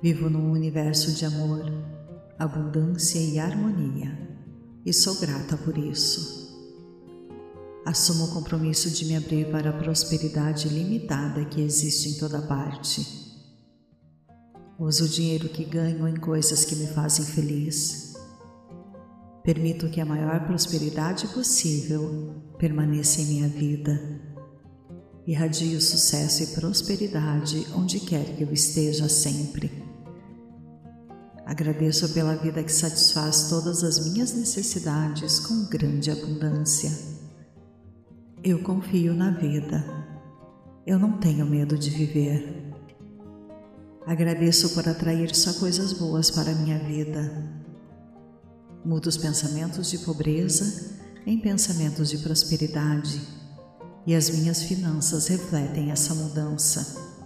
[0.03, 1.65] Vivo num universo de amor,
[2.37, 4.29] abundância e harmonia
[4.85, 6.49] e sou grata por isso.
[7.85, 13.05] Assumo o compromisso de me abrir para a prosperidade limitada que existe em toda parte.
[14.77, 18.13] Uso o dinheiro que ganho em coisas que me fazem feliz.
[19.43, 23.99] Permito que a maior prosperidade possível permaneça em minha vida.
[25.25, 29.88] Irradio sucesso e prosperidade onde quer que eu esteja sempre.
[31.49, 36.91] Agradeço pela vida que satisfaz todas as minhas necessidades com grande abundância.
[38.43, 39.83] Eu confio na vida.
[40.85, 42.71] Eu não tenho medo de viver.
[44.05, 47.51] Agradeço por atrair só coisas boas para a minha vida.
[48.85, 53.19] Mudo os pensamentos de pobreza em pensamentos de prosperidade
[54.05, 57.18] e as minhas finanças refletem essa mudança.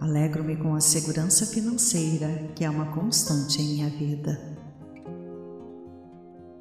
[0.00, 4.40] Alegro-me com a segurança financeira que é uma constante em minha vida.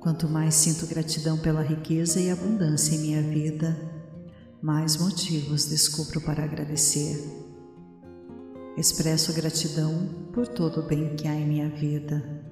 [0.01, 3.77] Quanto mais sinto gratidão pela riqueza e abundância em minha vida,
[4.61, 7.17] mais motivos descubro para agradecer.
[8.75, 12.43] Expresso gratidão por todo o bem que há em minha vida.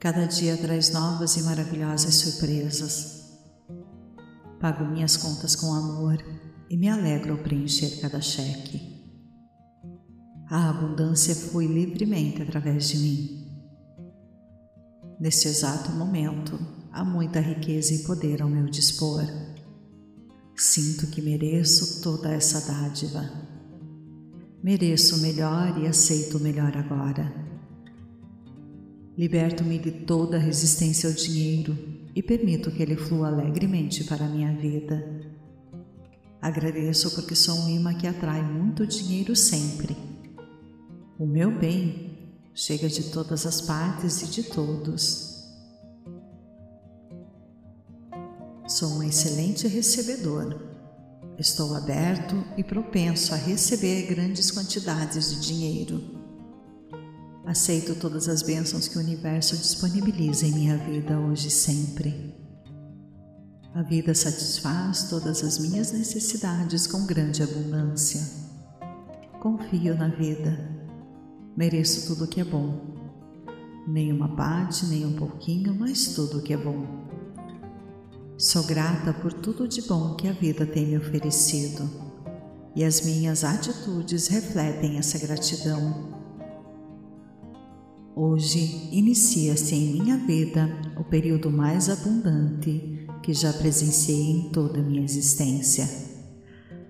[0.00, 3.32] Cada dia traz novas e maravilhosas surpresas.
[4.60, 6.18] Pago minhas contas com amor
[6.68, 8.95] e me alegro ao preencher cada cheque.
[10.48, 13.46] A abundância flui livremente através de mim.
[15.18, 16.56] Neste exato momento,
[16.92, 19.24] há muita riqueza e poder ao meu dispor.
[20.54, 23.28] Sinto que mereço toda essa dádiva.
[24.62, 27.34] Mereço o melhor e aceito o melhor agora.
[29.18, 31.76] Liberto-me de toda resistência ao dinheiro
[32.14, 35.24] e permito que ele flua alegremente para a minha vida.
[36.40, 40.05] Agradeço porque sou um imã que atrai muito dinheiro sempre.
[41.18, 42.14] O meu bem
[42.54, 45.46] chega de todas as partes e de todos.
[48.68, 50.60] Sou um excelente recebedor.
[51.38, 56.02] Estou aberto e propenso a receber grandes quantidades de dinheiro.
[57.46, 62.34] Aceito todas as bênçãos que o universo disponibiliza em minha vida hoje e sempre.
[63.72, 68.20] A vida satisfaz todas as minhas necessidades com grande abundância.
[69.40, 70.75] Confio na vida
[71.56, 72.94] Mereço tudo o que é bom.
[73.88, 76.84] Nem uma parte, nem um pouquinho, mas tudo o que é bom.
[78.36, 81.88] Sou grata por tudo de bom que a vida tem me oferecido
[82.74, 86.12] e as minhas atitudes refletem essa gratidão.
[88.14, 94.82] Hoje inicia-se em minha vida o período mais abundante que já presenciei em toda a
[94.82, 95.88] minha existência.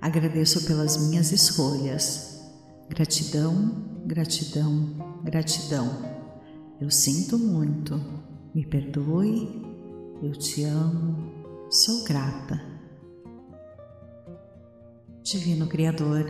[0.00, 2.40] Agradeço pelas minhas escolhas.
[2.88, 5.88] Gratidão gratidão, gratidão.
[6.80, 8.00] Eu sinto muito,
[8.54, 9.62] me perdoe,
[10.22, 11.32] eu te amo,
[11.68, 12.60] sou grata.
[15.24, 16.24] Divino Criador,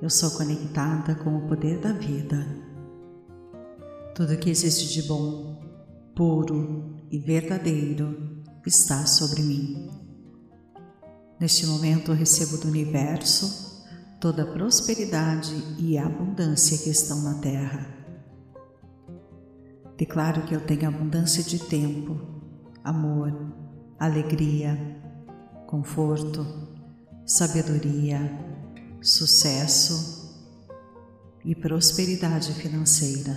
[0.00, 2.46] eu sou conectada com o poder da vida.
[4.14, 5.60] Tudo que existe de bom,
[6.14, 9.90] puro e verdadeiro está sobre mim.
[11.40, 13.65] Neste momento recebo do universo
[14.26, 17.86] toda a prosperidade e abundância que estão na terra.
[19.96, 22.20] Declaro que eu tenho abundância de tempo,
[22.82, 23.32] amor,
[24.00, 24.76] alegria,
[25.68, 26.44] conforto,
[27.24, 28.18] sabedoria,
[29.00, 30.36] sucesso
[31.44, 33.32] e prosperidade financeira.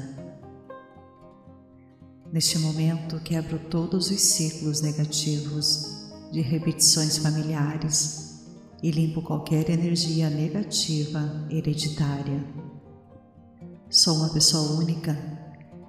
[2.33, 8.28] Neste momento, quebro todos os ciclos negativos de repetições familiares
[8.81, 12.43] e limpo qualquer energia negativa hereditária.
[13.89, 15.17] Sou uma pessoa única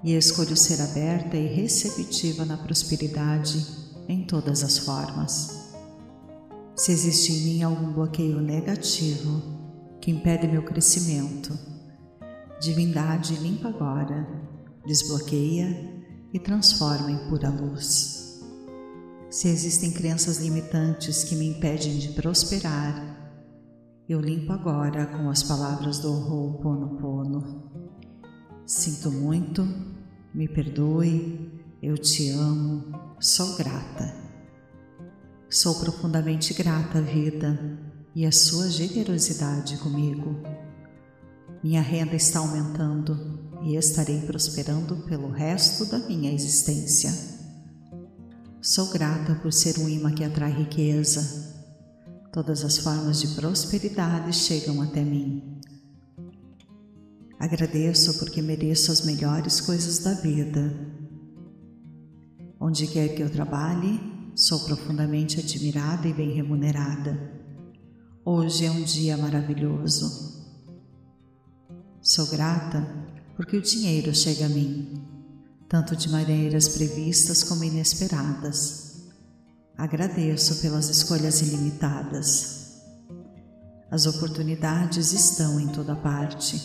[0.02, 3.64] e escolho ser aberta e receptiva na prosperidade
[4.08, 5.72] em todas as formas.
[6.74, 9.42] Se existe em mim algum bloqueio negativo
[10.00, 11.56] que impede meu crescimento,
[12.60, 14.26] divindade limpa agora,
[14.86, 18.19] desbloqueia e transforma em pura luz.
[19.30, 23.16] Se existem crenças limitantes que me impedem de prosperar,
[24.08, 27.70] eu limpo agora com as palavras do Ho'oponopono.
[28.66, 29.64] Sinto muito,
[30.34, 31.48] me perdoe,
[31.80, 32.86] eu te amo,
[33.20, 34.12] sou grata.
[35.48, 37.78] Sou profundamente grata à vida
[38.16, 40.42] e à sua generosidade comigo.
[41.62, 47.39] Minha renda está aumentando e estarei prosperando pelo resto da minha existência.
[48.62, 51.56] Sou grata por ser um imã que atrai riqueza.
[52.30, 55.58] Todas as formas de prosperidade chegam até mim.
[57.38, 60.76] Agradeço porque mereço as melhores coisas da vida.
[62.60, 63.98] Onde quer que eu trabalhe,
[64.34, 67.18] sou profundamente admirada e bem remunerada.
[68.22, 70.44] Hoje é um dia maravilhoso.
[72.02, 72.86] Sou grata
[73.36, 75.19] porque o dinheiro chega a mim
[75.70, 79.04] tanto de maneiras previstas como inesperadas.
[79.78, 82.82] Agradeço pelas escolhas ilimitadas.
[83.88, 86.60] As oportunidades estão em toda parte.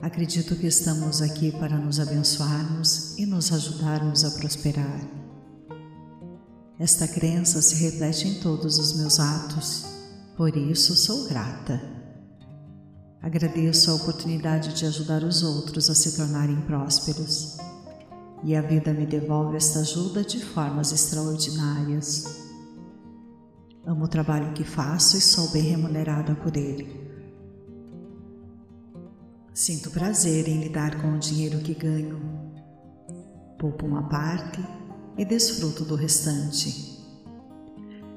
[0.00, 5.06] Acredito que estamos aqui para nos abençoarmos e nos ajudarmos a prosperar.
[6.78, 9.84] Esta crença se reflete em todos os meus atos,
[10.34, 11.93] por isso sou grata.
[13.24, 17.56] Agradeço a oportunidade de ajudar os outros a se tornarem prósperos.
[18.42, 22.50] E a vida me devolve esta ajuda de formas extraordinárias.
[23.86, 27.02] Amo o trabalho que faço e sou bem remunerada por ele.
[29.54, 32.20] Sinto prazer em lidar com o dinheiro que ganho.
[33.58, 34.62] poupo uma parte
[35.16, 37.02] e desfruto do restante.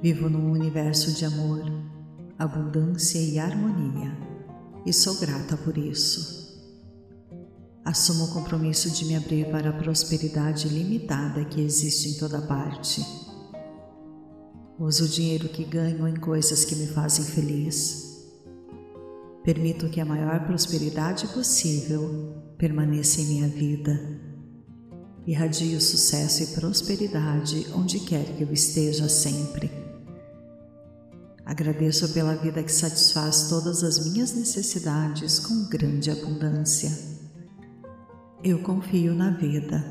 [0.02, 1.64] Vivo num universo de amor,
[2.38, 4.27] abundância e harmonia
[4.88, 6.48] e sou grata por isso.
[7.84, 13.06] Assumo o compromisso de me abrir para a prosperidade limitada que existe em toda parte.
[14.80, 18.26] Uso o dinheiro que ganho em coisas que me fazem feliz.
[19.44, 24.00] Permito que a maior prosperidade possível permaneça em minha vida.
[25.26, 29.87] Irradio sucesso e prosperidade onde quer que eu esteja sempre.
[31.48, 36.92] Agradeço pela vida que satisfaz todas as minhas necessidades com grande abundância.
[38.44, 39.82] Eu confio na vida.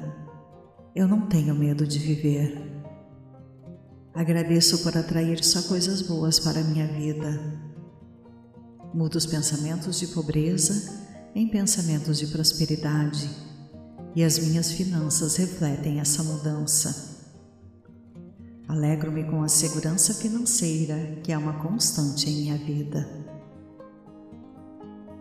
[0.94, 2.62] Eu não tenho medo de viver.
[4.14, 7.58] Agradeço por atrair só coisas boas para a minha vida.
[8.92, 13.30] Mudo os pensamentos de pobreza em pensamentos de prosperidade
[14.14, 17.15] e as minhas finanças refletem essa mudança.
[18.68, 23.08] Alegro-me com a segurança financeira que é uma constante em minha vida.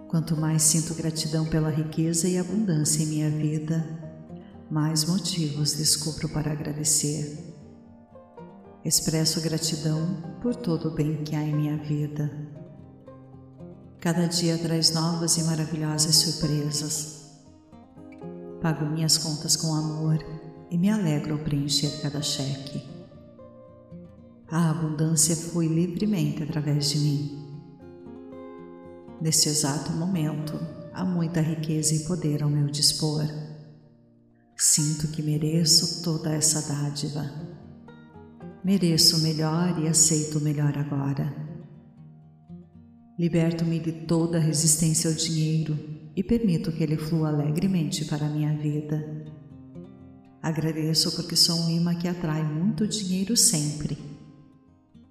[0.07, 3.85] Quanto mais sinto gratidão pela riqueza e abundância em minha vida,
[4.69, 7.53] mais motivos descubro para agradecer.
[8.83, 12.31] Expresso gratidão por todo o bem que há em minha vida.
[13.99, 17.31] Cada dia traz novas e maravilhosas surpresas.
[18.61, 20.17] Pago minhas contas com amor
[20.71, 22.94] e me alegro ao preencher cada cheque.
[24.47, 27.45] A abundância flui livremente através de mim.
[29.19, 30.53] Neste exato momento,
[30.93, 33.23] há muita riqueza e poder ao meu dispor.
[34.55, 37.27] Sinto que mereço toda essa dádiva.
[38.63, 41.33] Mereço o melhor e aceito o melhor agora.
[43.17, 45.77] Liberto-me de toda resistência ao dinheiro
[46.15, 49.25] e permito que ele flua alegremente para a minha vida.
[50.39, 54.14] Agradeço porque sou um imã que atrai muito dinheiro sempre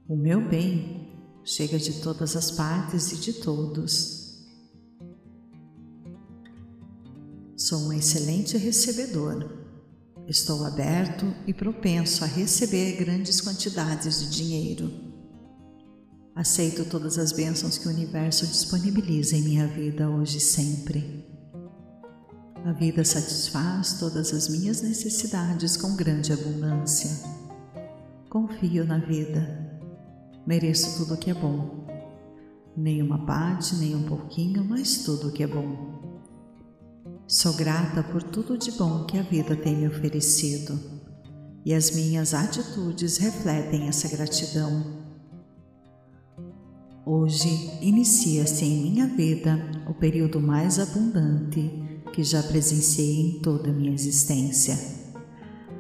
[0.07, 1.09] o meu bem
[1.45, 4.45] chega de todas as partes e de todos.
[7.57, 9.65] Sou um excelente recebedor.
[10.27, 14.91] Estou aberto e propenso a receber grandes quantidades de dinheiro.
[16.35, 21.25] Aceito todas as bênçãos que o universo disponibiliza em minha vida hoje e sempre.
[22.65, 27.11] A vida satisfaz todas as minhas necessidades com grande abundância.
[28.29, 29.64] Confio na vida
[30.47, 31.87] Mereço tudo o que é bom.
[32.77, 36.03] Nem uma parte, nem um pouquinho, mas tudo o que é bom.
[37.27, 40.79] Sou grata por tudo de bom que a vida tem me oferecido
[41.65, 45.03] e as minhas atitudes refletem essa gratidão.
[47.07, 47.49] Hoje
[47.81, 51.71] inicia-se em minha vida o período mais abundante
[52.13, 54.79] que já presenciei em toda a minha existência.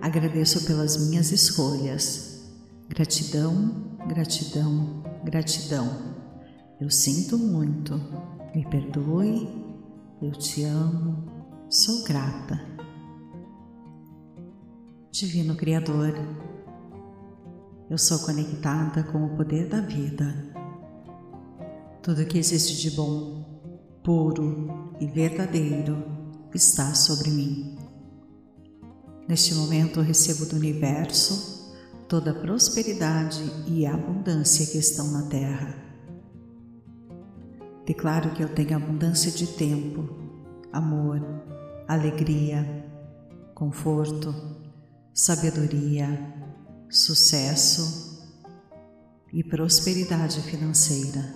[0.00, 2.42] Agradeço pelas minhas escolhas.
[2.88, 6.14] Gratidão gratidão, gratidão.
[6.80, 7.94] Eu sinto muito,
[8.54, 9.48] me perdoe,
[10.20, 11.24] eu te amo,
[11.70, 12.60] sou grata.
[15.10, 16.12] Divino Criador,
[17.88, 20.52] eu sou conectada com o poder da vida.
[22.02, 23.44] Tudo que existe de bom,
[24.02, 25.96] puro e verdadeiro
[26.54, 27.78] está sobre mim.
[29.26, 31.53] Neste momento recebo do universo
[32.14, 35.74] toda a prosperidade e abundância que estão na terra.
[37.84, 40.08] Declaro que eu tenho abundância de tempo,
[40.72, 41.20] amor,
[41.88, 42.88] alegria,
[43.52, 44.32] conforto,
[45.12, 46.06] sabedoria,
[46.88, 48.24] sucesso
[49.32, 51.34] e prosperidade financeira.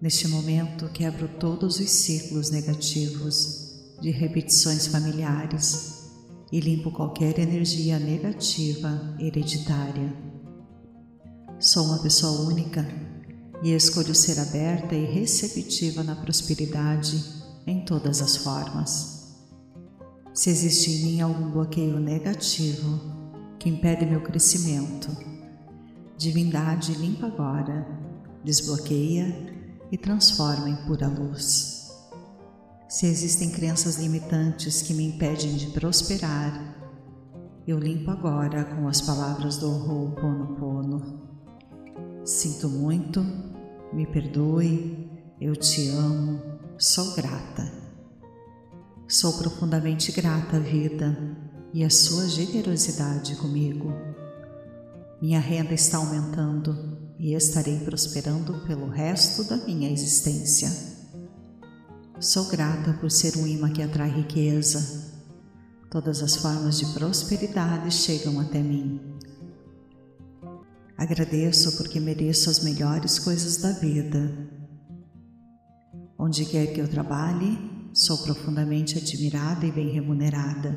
[0.00, 5.97] Neste momento, quebro todos os ciclos negativos de repetições familiares
[6.50, 10.12] e limpo qualquer energia negativa hereditária.
[11.58, 12.86] Sou uma pessoa única
[13.62, 17.22] e escolho ser aberta e receptiva na prosperidade
[17.66, 19.36] em todas as formas.
[20.32, 23.00] Se existe em mim algum bloqueio negativo
[23.58, 25.10] que impede meu crescimento,
[26.16, 27.86] divindade limpa agora,
[28.44, 29.58] desbloqueia
[29.90, 31.77] e transforma em pura luz.
[32.88, 36.74] Se existem crenças limitantes que me impedem de prosperar,
[37.66, 41.28] eu limpo agora com as palavras do Ho'oponopono.
[42.24, 43.22] Sinto muito,
[43.92, 45.06] me perdoe,
[45.38, 46.40] eu te amo,
[46.78, 47.70] sou grata.
[49.06, 51.36] Sou profundamente grata à vida
[51.74, 53.92] e à sua generosidade comigo.
[55.20, 60.97] Minha renda está aumentando e estarei prosperando pelo resto da minha existência.
[62.20, 65.14] Sou grata por ser um imã que atrai riqueza.
[65.88, 69.00] Todas as formas de prosperidade chegam até mim.
[70.96, 74.36] Agradeço porque mereço as melhores coisas da vida.
[76.18, 77.56] Onde quer que eu trabalhe,
[77.94, 80.76] sou profundamente admirada e bem remunerada.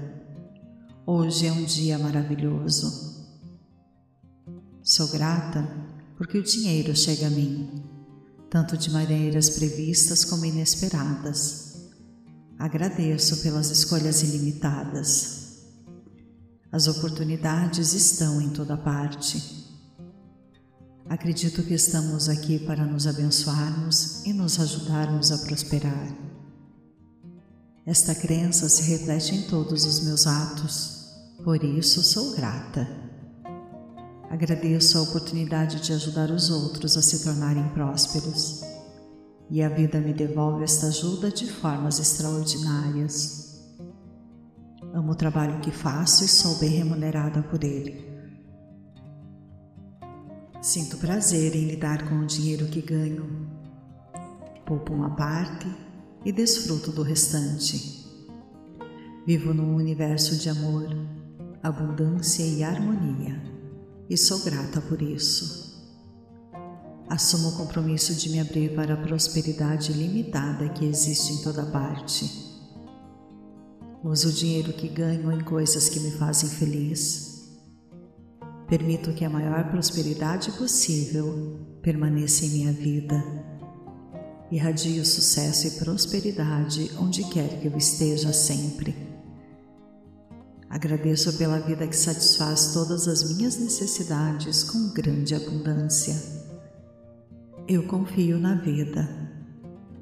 [1.07, 3.25] Hoje é um dia maravilhoso.
[4.83, 5.67] Sou grata
[6.15, 7.83] porque o dinheiro chega a mim,
[8.51, 11.87] tanto de maneiras previstas como inesperadas.
[12.59, 15.61] Agradeço pelas escolhas ilimitadas.
[16.69, 19.41] As oportunidades estão em toda parte.
[21.07, 26.13] Acredito que estamos aqui para nos abençoarmos e nos ajudarmos a prosperar.
[27.85, 31.09] Esta crença se reflete em todos os meus atos,
[31.41, 33.10] por isso sou grata.
[34.31, 38.61] Agradeço a oportunidade de ajudar os outros a se tornarem prósperos
[39.49, 43.61] e a vida me devolve esta ajuda de formas extraordinárias.
[44.93, 48.09] Amo o trabalho que faço e sou bem remunerada por ele.
[50.61, 53.49] Sinto prazer em lidar com o dinheiro que ganho.
[54.65, 55.67] Poupo uma parte
[56.23, 58.07] e desfruto do restante.
[59.27, 60.87] Vivo num universo de amor,
[61.61, 63.51] abundância e harmonia
[64.11, 65.71] e sou grata por isso.
[67.07, 72.29] Assumo o compromisso de me abrir para a prosperidade limitada que existe em toda parte.
[74.03, 77.57] Uso o dinheiro que ganho em coisas que me fazem feliz.
[78.67, 83.23] Permito que a maior prosperidade possível permaneça em minha vida.
[84.51, 89.10] Irradio sucesso e prosperidade onde quer que eu esteja sempre.
[90.71, 96.15] Agradeço pela vida que satisfaz todas as minhas necessidades com grande abundância.
[97.67, 99.05] Eu confio na vida.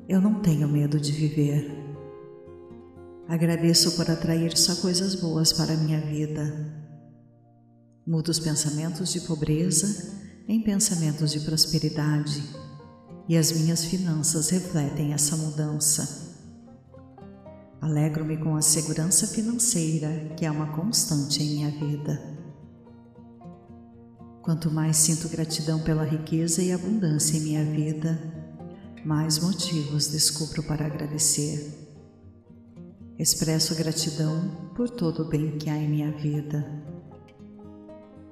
[0.07, 1.75] Eu não tenho medo de viver.
[3.27, 6.71] Agradeço por atrair só coisas boas para a minha vida.
[8.05, 12.43] Mudo os pensamentos de pobreza em pensamentos de prosperidade
[13.27, 16.28] e as minhas finanças refletem essa mudança.
[17.81, 22.37] Alegro-me com a segurança financeira que é uma constante em minha vida.
[24.41, 28.19] Quanto mais sinto gratidão pela riqueza e abundância em minha vida,
[29.05, 31.87] mais motivos descubro para agradecer.
[33.17, 36.65] Expresso gratidão por todo o bem que há em minha vida.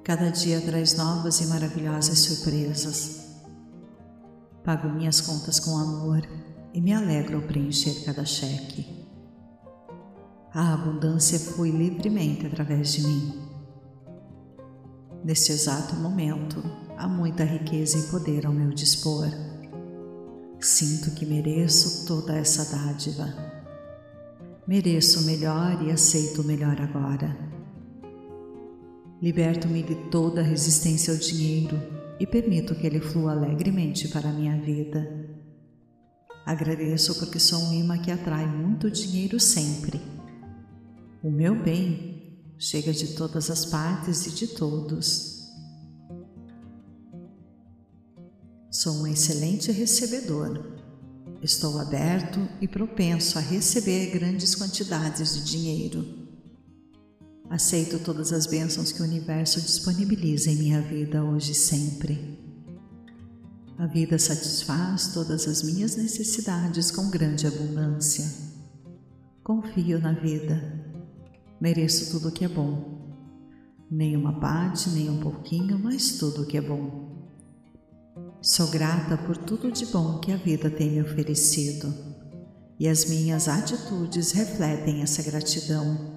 [0.02, 3.28] Cada dia traz novas e maravilhosas surpresas.
[4.64, 6.22] Pago minhas contas com amor
[6.74, 8.97] e me alegro ao preencher cada cheque.
[10.54, 13.48] A abundância flui livremente através de mim.
[15.22, 16.62] Neste exato momento,
[16.96, 19.28] há muita riqueza e poder ao meu dispor.
[20.58, 23.26] Sinto que mereço toda essa dádiva.
[24.66, 27.36] Mereço o melhor e aceito o melhor agora.
[29.20, 31.78] Liberto-me de toda resistência ao dinheiro
[32.18, 35.28] e permito que ele flua alegremente para a minha vida.
[36.46, 40.00] Agradeço porque sou um imã que atrai muito dinheiro sempre.
[41.28, 45.46] O meu bem chega de todas as partes e de todos.
[48.70, 50.58] Sou um excelente recebedor.
[51.42, 56.28] Estou aberto e propenso a receber grandes quantidades de dinheiro.
[57.50, 62.38] Aceito todas as bênçãos que o universo disponibiliza em minha vida hoje e sempre.
[63.76, 68.24] A vida satisfaz todas as minhas necessidades com grande abundância.
[69.44, 70.87] Confio na vida
[71.60, 72.98] Mereço tudo o que é bom.
[73.90, 77.08] Nem uma parte, nem um pouquinho, mas tudo o que é bom.
[78.40, 81.92] Sou grata por tudo de bom que a vida tem me oferecido
[82.78, 86.16] e as minhas atitudes refletem essa gratidão.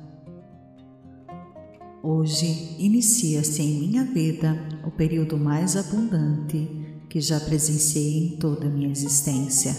[2.04, 6.70] Hoje inicia-se em minha vida o período mais abundante
[7.10, 9.76] que já presenciei em toda a minha existência.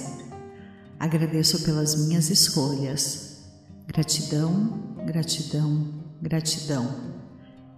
[0.99, 3.45] Agradeço pelas minhas escolhas.
[3.87, 5.87] Gratidão gratidão,
[6.21, 6.87] gratidão.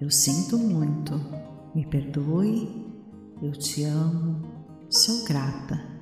[0.01, 1.15] Eu sinto muito,
[1.75, 2.87] me perdoe,
[3.43, 4.43] eu te amo,
[4.91, 5.94] sou grata.